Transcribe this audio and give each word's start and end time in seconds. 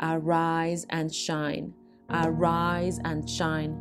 arise 0.00 0.86
and 0.90 1.14
shine, 1.14 1.74
arise 2.08 2.98
and 3.04 3.28
shine. 3.28 3.76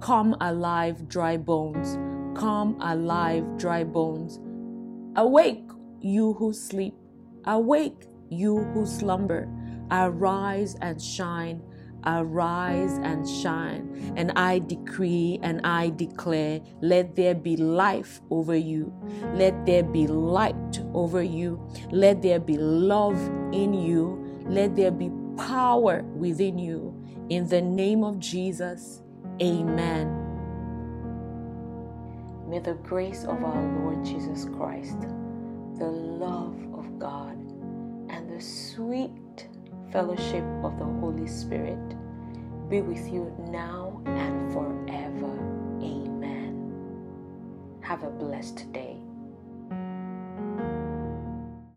Come 0.00 0.36
alive, 0.40 1.08
dry 1.08 1.36
bones, 1.36 1.98
come 2.38 2.76
alive, 2.80 3.44
dry 3.58 3.84
bones. 3.84 4.40
Awake, 5.16 5.68
you 6.00 6.34
who 6.34 6.52
sleep, 6.52 6.94
awake, 7.44 8.06
you 8.30 8.58
who 8.72 8.86
slumber. 8.86 9.48
Arise 9.90 10.76
and 10.82 11.00
shine, 11.02 11.62
arise 12.06 12.98
and 13.02 13.28
shine. 13.28 14.12
And 14.16 14.32
I 14.36 14.60
decree 14.60 15.40
and 15.42 15.60
I 15.64 15.90
declare, 15.90 16.60
let 16.80 17.16
there 17.16 17.34
be 17.34 17.56
life 17.56 18.20
over 18.30 18.54
you. 18.54 18.92
Let 19.34 19.66
there 19.66 19.82
be 19.82 20.06
light 20.06 20.80
over 20.94 21.22
you. 21.22 21.60
Let 21.90 22.22
there 22.22 22.38
be 22.38 22.56
love 22.58 23.18
in 23.52 23.74
you. 23.74 24.42
Let 24.46 24.76
there 24.76 24.90
be 24.90 25.10
power 25.38 26.02
within 26.02 26.58
you. 26.58 26.94
In 27.30 27.48
the 27.48 27.62
name 27.62 28.04
of 28.04 28.18
Jesus, 28.18 29.02
amen. 29.40 30.14
May 32.48 32.58
the 32.58 32.74
grace 32.74 33.24
of 33.24 33.44
our 33.44 33.62
Lord 33.80 34.04
Jesus 34.04 34.46
Christ, 34.56 35.00
the 35.78 35.86
love 35.86 36.56
of 36.74 36.98
God, 36.98 37.36
and 38.10 38.28
the 38.30 38.40
sweet 38.40 39.48
fellowship 39.92 40.44
of 40.62 40.78
the 40.78 40.84
Holy 40.84 41.26
Spirit 41.26 41.78
be 42.68 42.80
with 42.82 43.06
you 43.12 43.34
now 43.50 44.02
and 44.06 44.52
forever. 44.52 45.32
Amen. 45.82 46.82
Have 47.80 48.02
a 48.02 48.10
blessed 48.10 48.70
day. 48.72 48.98